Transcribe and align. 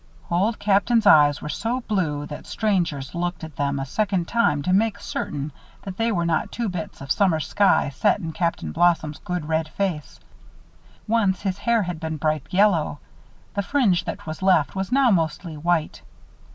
Old 0.31 0.57
Captain's 0.57 1.05
eyes 1.05 1.43
were 1.43 1.49
so 1.49 1.81
blue 1.81 2.25
that 2.25 2.47
strangers 2.47 3.13
looked 3.13 3.43
at 3.43 3.55
them 3.57 3.77
a 3.77 3.85
second 3.85 4.27
time 4.27 4.63
to 4.63 4.73
make 4.73 4.97
certain 4.99 5.51
that 5.83 5.97
they 5.97 6.11
were 6.11 6.25
not 6.25 6.51
two 6.51 6.69
bits 6.69 7.01
of 7.01 7.11
summer 7.11 7.39
sky 7.39 7.89
set 7.89 8.17
in 8.19 8.31
Captain 8.31 8.71
Blossom's 8.71 9.19
good, 9.19 9.47
red 9.47 9.67
face. 9.67 10.19
Once 11.07 11.43
his 11.43 11.59
hair 11.59 11.83
had 11.83 11.99
been 11.99 12.17
bright 12.17 12.47
yellow. 12.49 12.97
The 13.53 13.61
fringe 13.61 14.05
that 14.05 14.25
was 14.25 14.41
left 14.41 14.75
was 14.75 14.91
now 14.91 15.11
mostly 15.11 15.55
white. 15.55 16.01